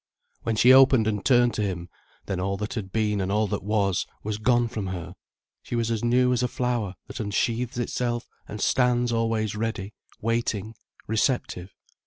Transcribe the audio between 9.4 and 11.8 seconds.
ready, waiting, receptive.